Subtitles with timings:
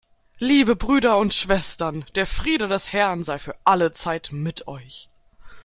[0.39, 5.09] Liebe Brüder und Schwestern, der Friede des Herrn sei für alle Zeit mit euch.